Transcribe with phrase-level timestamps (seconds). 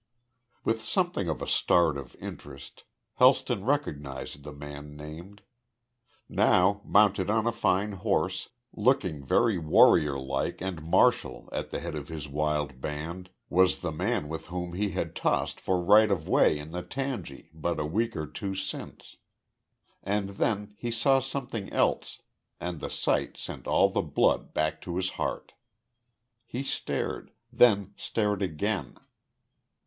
[0.63, 2.85] With something of a start of interest
[3.19, 5.43] Helston recognised the man named.
[6.27, 11.93] Now, mounted on a fine horse, looking very warrior like and martial at the head
[11.93, 16.27] of his wild band, was the man with whom he had tossed for right of
[16.27, 19.17] way in the tangi but a week or two since.
[20.01, 22.23] And then he saw something else,
[22.59, 25.53] and the sight sent all the blood back to his heart.
[26.47, 28.97] He stared, then stared again.